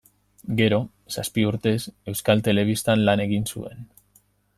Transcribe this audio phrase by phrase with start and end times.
[0.59, 0.77] Gero,
[1.15, 1.75] zazpi urtez,
[2.13, 3.85] Euskal Telebistan lan egin zuen.